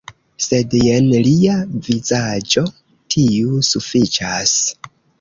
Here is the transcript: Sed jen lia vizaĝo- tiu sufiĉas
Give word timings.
Sed 0.45 0.71
jen 0.77 1.09
lia 1.27 1.59
vizaĝo- 1.89 2.65
tiu 3.17 3.63
sufiĉas 3.73 4.61